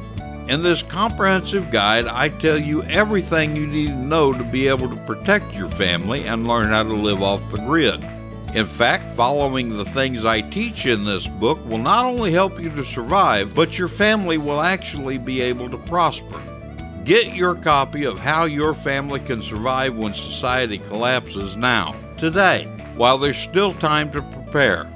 [0.49, 4.89] In this comprehensive guide, I tell you everything you need to know to be able
[4.89, 8.03] to protect your family and learn how to live off the grid.
[8.55, 12.71] In fact, following the things I teach in this book will not only help you
[12.71, 16.41] to survive, but your family will actually be able to prosper.
[17.05, 23.19] Get your copy of How Your Family Can Survive When Society Collapses now, today while
[23.19, 24.89] there's still time to prepare.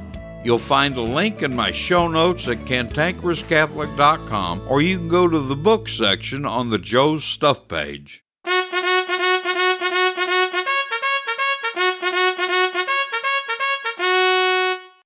[0.44, 5.40] You'll find a link in my show notes at cantankerouscatholic.com or you can go to
[5.40, 8.22] the book section on the Joe's Stuff page.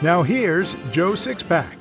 [0.00, 1.72] Now here's Joe Sixpack.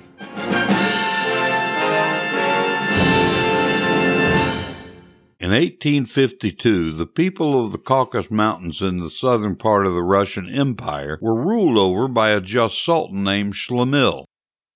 [5.40, 10.50] In 1852, the people of the Caucasus Mountains in the southern part of the Russian
[10.50, 14.26] Empire were ruled over by a just sultan named Shlemil.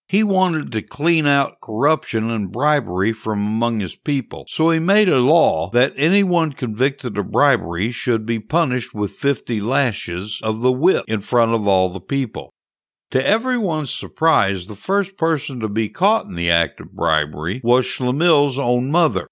[0.08, 5.10] He wanted to clean out corruption and bribery from among his people, so he made
[5.10, 10.72] a law that anyone convicted of bribery should be punished with 50 lashes of the
[10.72, 12.54] whip in front of all the people.
[13.12, 17.86] To everyone's surprise, the first person to be caught in the act of bribery was
[17.86, 19.28] Shlemil's own mother.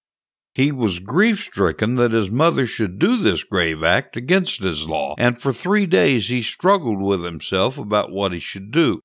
[0.54, 5.16] He was grief stricken that his mother should do this grave act against his law,
[5.18, 9.00] and for three days he struggled with himself about what he should do.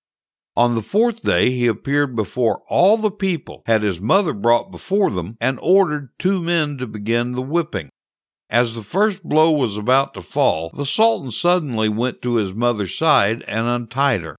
[0.57, 5.11] On the fourth day he appeared before all the people, had his mother brought before
[5.11, 7.91] them, and ordered two men to begin the whipping.
[8.51, 12.99] As the first blow was about to fall, the Sultan suddenly went to his mother's
[12.99, 14.35] side and untied her.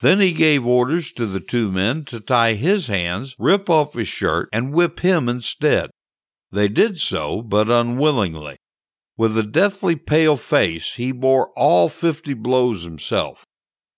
[0.00, 4.06] Then he gave orders to the two men to tie his hands, rip off his
[4.06, 5.90] shirt, and whip him instead.
[6.52, 8.58] They did so, but unwillingly.
[9.16, 13.44] With a deathly pale face, he bore all fifty blows himself.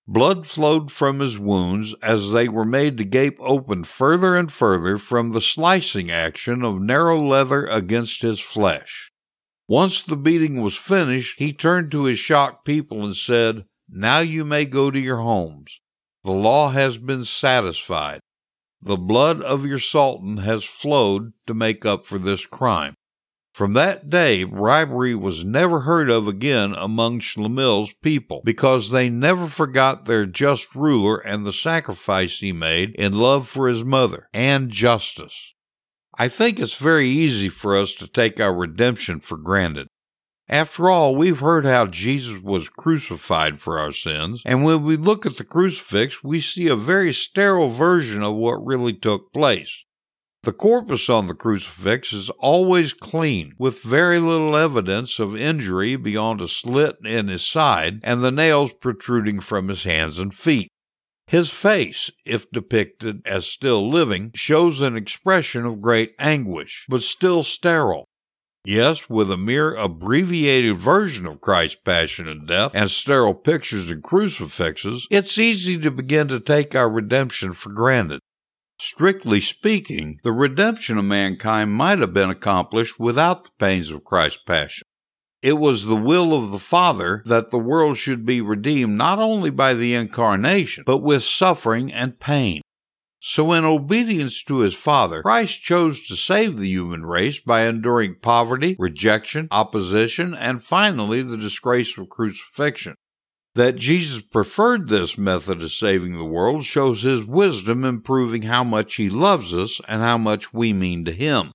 [0.09, 4.99] Blood flowed from his wounds as they were made to gape open further and further
[4.99, 9.13] from the slicing action of narrow leather against his flesh.
[9.69, 14.45] Once the beating was finished, he turned to his shocked people and said, Now you
[14.45, 15.81] may go to your homes.
[16.25, 18.21] The law has been satisfied.
[18.83, 22.95] The blood of your Sultan has flowed to make up for this crime.
[23.53, 29.49] From that day, bribery was never heard of again among Schlemil's people because they never
[29.49, 34.71] forgot their just ruler and the sacrifice he made in love for his mother and
[34.71, 35.53] justice.
[36.17, 39.89] I think it's very easy for us to take our redemption for granted.
[40.51, 45.25] After all, we've heard how Jesus was crucified for our sins, and when we look
[45.25, 49.85] at the crucifix, we see a very sterile version of what really took place.
[50.43, 56.41] The corpus on the crucifix is always clean, with very little evidence of injury beyond
[56.41, 60.69] a slit in his side and the nails protruding from his hands and feet.
[61.29, 67.45] His face, if depicted as still living, shows an expression of great anguish, but still
[67.45, 68.09] sterile.
[68.65, 74.03] Yes, with a mere abbreviated version of Christ's passion and death and sterile pictures and
[74.03, 78.21] crucifixes, it's easy to begin to take our redemption for granted.
[78.79, 84.43] Strictly speaking, the redemption of mankind might have been accomplished without the pains of Christ's
[84.47, 84.85] passion.
[85.43, 89.51] It was the will of the Father that the world should be redeemed not only
[89.51, 92.61] by the incarnation, but with suffering and pain.
[93.23, 98.17] So, in obedience to his Father, Christ chose to save the human race by enduring
[98.23, 102.95] poverty, rejection, opposition, and finally the disgrace of crucifixion.
[103.55, 108.65] That Jesus preferred this method of saving the world shows his wisdom in proving how
[108.65, 111.53] much he loves us and how much we mean to him.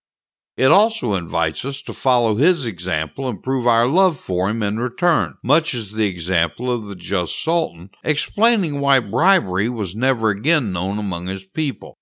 [0.58, 4.80] It also invites us to follow his example and prove our love for him in
[4.80, 10.72] return, much as the example of the just Sultan, explaining why bribery was never again
[10.72, 11.98] known among his people.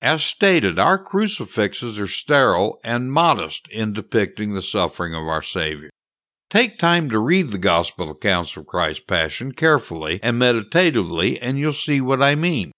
[0.00, 5.90] As stated, our crucifixes are sterile and modest in depicting the suffering of our Savior.
[6.50, 11.72] Take time to read the Gospel accounts of Christ's Passion carefully and meditatively, and you'll
[11.72, 12.72] see what I mean.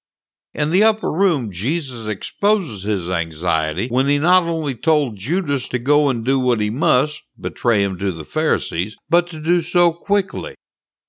[0.54, 5.80] In the upper room, Jesus exposes his anxiety when he not only told Judas to
[5.80, 9.92] go and do what he must, betray him to the Pharisees, but to do so
[9.92, 10.54] quickly.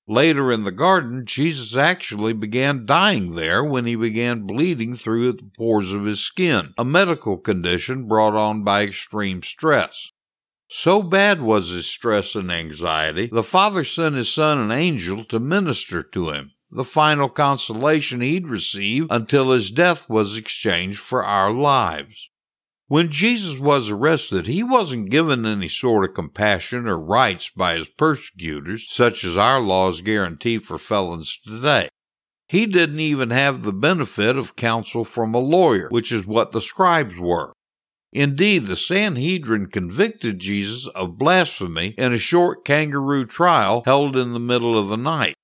[0.08, 5.50] Later in the garden, Jesus actually began dying there when he began bleeding through the
[5.56, 10.10] pores of his skin, a medical condition brought on by extreme stress.
[10.68, 15.38] So bad was his stress and anxiety, the Father sent his Son an angel to
[15.38, 21.52] minister to him, the final consolation he'd receive until his death was exchanged for our
[21.52, 22.30] lives.
[22.88, 27.88] When Jesus was arrested, he wasn't given any sort of compassion or rights by his
[27.88, 31.88] persecutors, such as our laws guarantee for felons today.
[32.48, 36.62] He didn't even have the benefit of counsel from a lawyer, which is what the
[36.62, 37.52] scribes were.
[38.12, 44.38] Indeed, the Sanhedrin convicted Jesus of blasphemy in a short kangaroo trial held in the
[44.38, 45.34] middle of the night.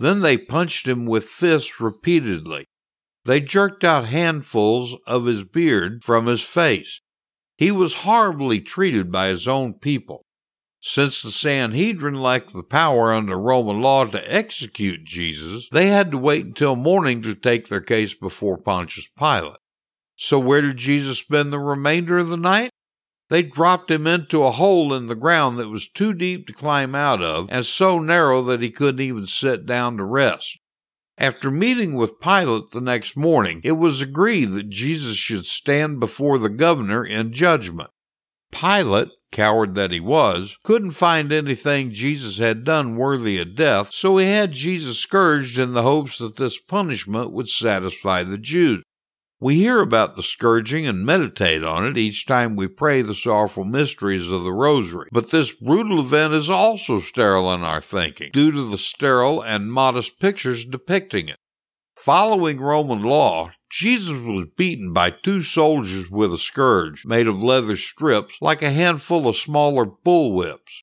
[0.00, 2.64] Then they punched him with fists repeatedly.
[3.26, 7.02] They jerked out handfuls of his beard from his face.
[7.58, 10.24] He was horribly treated by his own people.
[10.80, 16.16] Since the Sanhedrin lacked the power under Roman law to execute Jesus, they had to
[16.16, 19.58] wait until morning to take their case before Pontius Pilate.
[20.16, 22.70] So, where did Jesus spend the remainder of the night?
[23.30, 26.96] They dropped him into a hole in the ground that was too deep to climb
[26.96, 30.58] out of and so narrow that he couldn't even sit down to rest.
[31.16, 36.38] After meeting with Pilate the next morning, it was agreed that Jesus should stand before
[36.38, 37.90] the governor in judgment.
[38.50, 44.16] Pilate, coward that he was, couldn't find anything Jesus had done worthy of death, so
[44.16, 48.82] he had Jesus scourged in the hopes that this punishment would satisfy the Jews.
[49.42, 53.64] We hear about the scourging and meditate on it each time we pray the sorrowful
[53.64, 55.08] mysteries of the Rosary.
[55.12, 59.72] But this brutal event is also sterile in our thinking, due to the sterile and
[59.72, 61.38] modest pictures depicting it.
[61.96, 67.78] Following Roman law, Jesus was beaten by two soldiers with a scourge made of leather
[67.78, 70.82] strips like a handful of smaller bullwhips.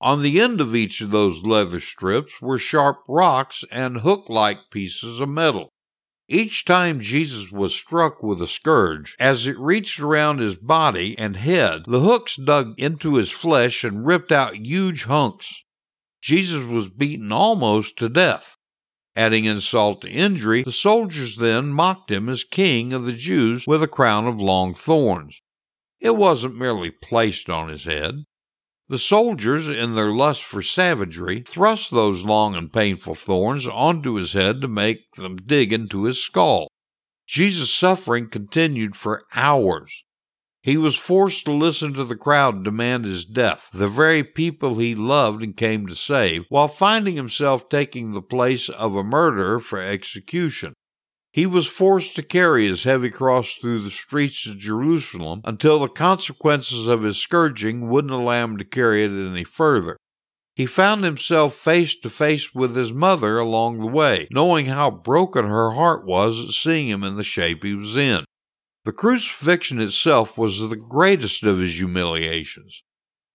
[0.00, 4.70] On the end of each of those leather strips were sharp rocks and hook like
[4.70, 5.70] pieces of metal.
[6.32, 11.34] Each time Jesus was struck with a scourge, as it reached around his body and
[11.34, 15.64] head, the hooks dug into his flesh and ripped out huge hunks.
[16.22, 18.56] Jesus was beaten almost to death.
[19.16, 23.82] Adding insult to injury, the soldiers then mocked him as king of the Jews with
[23.82, 25.42] a crown of long thorns.
[25.98, 28.22] It wasn't merely placed on his head.
[28.90, 34.32] The soldiers, in their lust for savagery, thrust those long and painful thorns onto his
[34.32, 36.66] head to make them dig into his skull.
[37.24, 40.02] Jesus' suffering continued for hours.
[40.60, 44.96] He was forced to listen to the crowd demand his death, the very people he
[44.96, 49.80] loved and came to save, while finding himself taking the place of a murderer for
[49.80, 50.74] execution.
[51.32, 55.88] He was forced to carry his heavy cross through the streets of Jerusalem until the
[55.88, 59.96] consequences of his scourging wouldn't allow him to carry it any further.
[60.56, 65.44] He found himself face to face with his mother along the way, knowing how broken
[65.44, 68.24] her heart was at seeing him in the shape he was in.
[68.84, 72.82] The crucifixion itself was the greatest of his humiliations.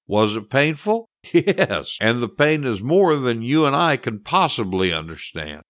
[0.07, 1.07] Was it painful?
[1.33, 5.63] Yes, and the pain is more than you and I can possibly understand.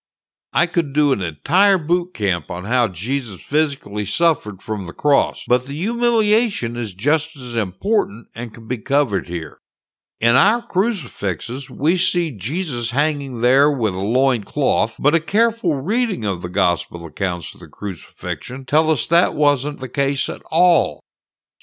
[0.57, 5.43] I could do an entire boot camp on how Jesus physically suffered from the cross,
[5.49, 9.57] but the humiliation is just as important and can be covered here.
[10.21, 15.75] In our crucifixes, we see Jesus hanging there with a loin cloth, but a careful
[15.75, 20.41] reading of the gospel accounts of the crucifixion tell us that wasn't the case at
[20.49, 21.01] all.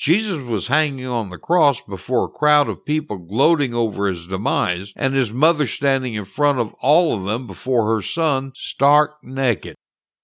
[0.03, 4.93] Jesus was hanging on the cross before a crowd of people gloating over his demise,
[4.97, 9.77] and his mother standing in front of all of them before her son, stark naked.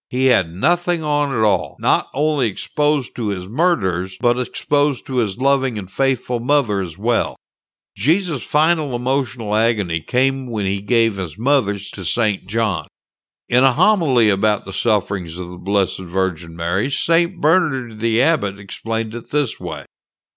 [0.09, 5.19] He had nothing on at all, not only exposed to his murderers, but exposed to
[5.19, 7.37] his loving and faithful mother as well.
[7.97, 12.49] Jesus' final emotional agony came when he gave his mothers to St.
[12.49, 12.89] John.
[13.49, 17.41] In a homily about the sufferings of the Blessed Virgin Mary, St.
[17.41, 19.87] Bernard the Abbot explained it this way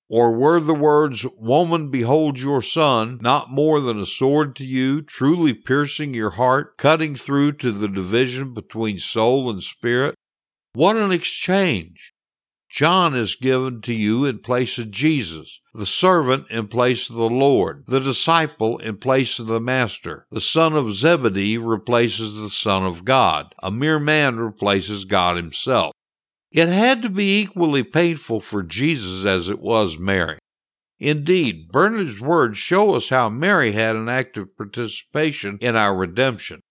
[0.09, 5.01] Or were the words, Woman, behold your son, not more than a sword to you,
[5.01, 10.15] truly piercing your heart, cutting through to the division between soul and spirit?
[10.71, 12.10] What an exchange!
[12.71, 17.29] John is given to you in place of Jesus, the servant in place of the
[17.29, 20.25] Lord, the disciple in place of the Master.
[20.31, 23.53] The son of Zebedee replaces the Son of God.
[23.61, 25.91] A mere man replaces God himself.
[26.53, 30.39] It had to be equally painful for Jesus as it was Mary.
[30.97, 36.61] Indeed, Bernard's words show us how Mary had an active participation in our redemption.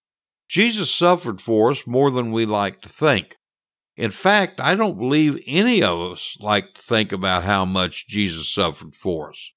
[0.49, 3.37] Jesus suffered for us more than we like to think.
[4.01, 8.51] In fact, I don't believe any of us like to think about how much Jesus
[8.51, 9.53] suffered for us.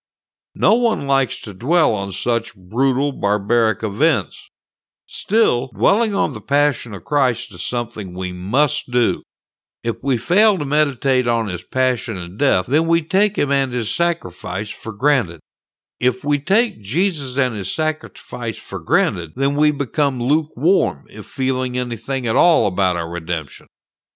[0.54, 4.50] No one likes to dwell on such brutal, barbaric events.
[5.06, 9.24] Still, dwelling on the Passion of Christ is something we must do.
[9.82, 13.72] If we fail to meditate on his passion and death, then we take him and
[13.72, 15.40] his sacrifice for granted.
[16.02, 21.78] If we take Jesus and his sacrifice for granted, then we become lukewarm if feeling
[21.78, 23.68] anything at all about our redemption.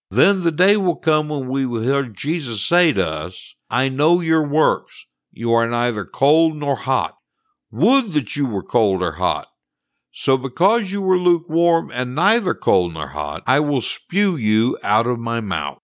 [0.09, 4.21] Then the day will come when we will hear Jesus say to us, I know
[4.21, 5.05] your works.
[5.31, 7.17] You are neither cold nor hot.
[7.71, 9.47] Would that you were cold or hot.
[10.11, 15.05] So because you were lukewarm and neither cold nor hot, I will spew you out
[15.05, 15.79] of my mouth.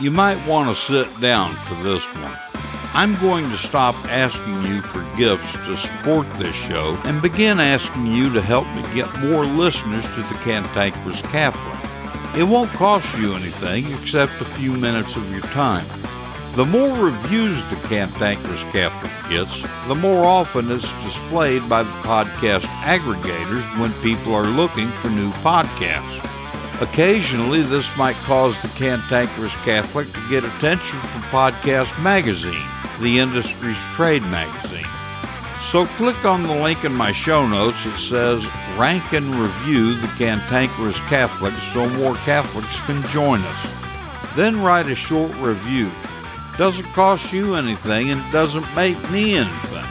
[0.00, 2.36] You might want to sit down for this one.
[2.92, 8.06] I'm going to stop asking you for gifts to support this show and begin asking
[8.06, 11.79] you to help me get more listeners to the Cantankerous Catholic.
[12.36, 15.86] It won't cost you anything except a few minutes of your time.
[16.54, 22.66] The more reviews the Cantankerous Catholic gets, the more often it's displayed by the podcast
[22.82, 26.24] aggregators when people are looking for new podcasts.
[26.80, 32.66] Occasionally, this might cause the Cantankerous Catholic to get attention from Podcast Magazine,
[33.00, 34.69] the industry's trade magazine.
[35.70, 38.44] So click on the link in my show notes that says
[38.76, 44.34] Rank and Review the Cantankerous Catholic so more Catholics can join us.
[44.34, 45.88] Then write a short review.
[46.58, 49.84] Doesn't cost you anything and it doesn't make me anything.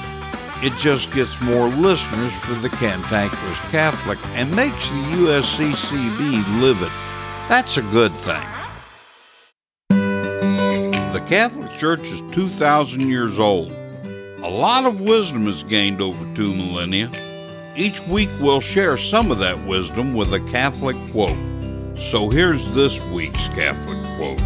[0.61, 6.91] It just gets more listeners for the Cantankerous Catholic and makes the USCCB livid.
[7.47, 8.45] That's a good thing.
[11.13, 13.78] The Catholic Church is 2,000 years old.
[14.42, 17.12] A lot of wisdom is gained over two millennia.
[17.76, 21.36] Each week we'll share some of that wisdom with a Catholic quote.
[21.98, 24.40] So here's this week's Catholic quote.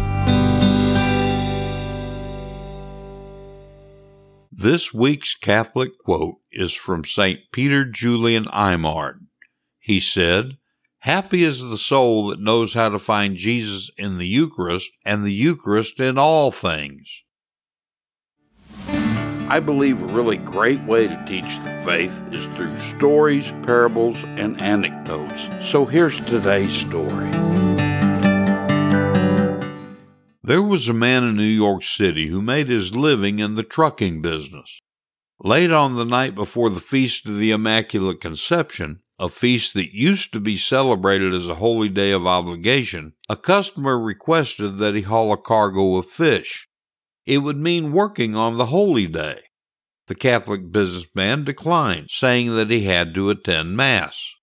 [4.50, 7.38] This week's Catholic quote is from St.
[7.52, 9.20] Peter Julian Eymard.
[9.78, 10.56] He said,
[10.98, 15.32] Happy is the soul that knows how to find Jesus in the Eucharist and the
[15.32, 17.23] Eucharist in all things.
[19.54, 24.60] I believe a really great way to teach the faith is through stories, parables, and
[24.60, 25.46] anecdotes.
[25.70, 27.30] So here's today's story.
[30.42, 34.20] There was a man in New York City who made his living in the trucking
[34.22, 34.80] business.
[35.38, 40.32] Late on the night before the Feast of the Immaculate Conception, a feast that used
[40.32, 45.32] to be celebrated as a holy day of obligation, a customer requested that he haul
[45.32, 46.68] a cargo of fish.
[47.26, 49.42] It would mean working on the holy day.
[50.06, 54.34] The Catholic businessman declined, saying that he had to attend Mass.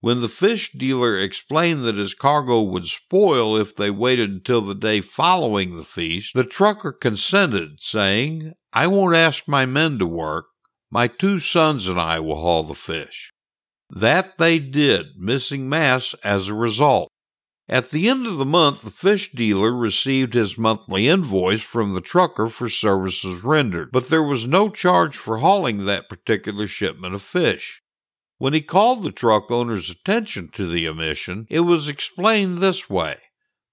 [0.00, 4.74] When the fish dealer explained that his cargo would spoil if they waited until the
[4.74, 10.46] day following the feast, the trucker consented, saying, I won't ask my men to work.
[10.90, 13.32] My two sons and I will haul the fish.
[13.90, 17.08] That they did, missing Mass as a result.
[17.68, 22.00] At the end of the month, the fish dealer received his monthly invoice from the
[22.00, 27.22] trucker for services rendered, but there was no charge for hauling that particular shipment of
[27.22, 27.82] fish.
[28.38, 33.16] When he called the truck owner's attention to the omission, it was explained this way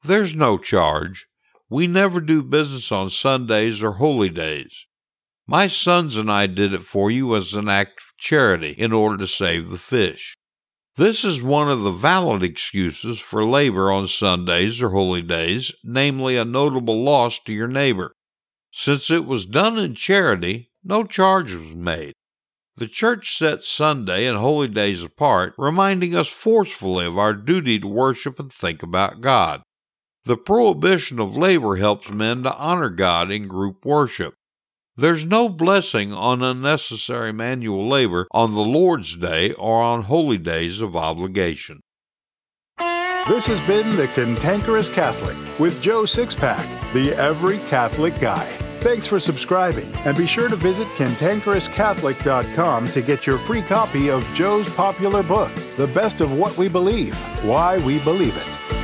[0.03, 1.27] There's no charge.
[1.69, 4.87] We never do business on Sundays or holy days.
[5.45, 9.17] My sons and I did it for you as an act of charity in order
[9.17, 10.33] to save the fish.
[10.95, 16.35] This is one of the valid excuses for labor on Sundays or holy days, namely
[16.35, 18.15] a notable loss to your neighbor.
[18.71, 22.13] Since it was done in charity, no charge was made.
[22.75, 27.87] The Church sets Sunday and holy days apart, reminding us forcefully of our duty to
[27.87, 29.63] worship and think about God.
[30.25, 34.35] The prohibition of labor helps men to honor God in group worship.
[34.95, 40.81] There's no blessing on unnecessary manual labor on the Lord's Day or on holy days
[40.81, 41.81] of obligation.
[42.77, 48.45] This has been The Cantankerous Catholic with Joe Sixpack, the Every Catholic Guy.
[48.81, 54.27] Thanks for subscribing, and be sure to visit cantankerouscatholic.com to get your free copy of
[54.35, 58.82] Joe's popular book, The Best of What We Believe Why We Believe It.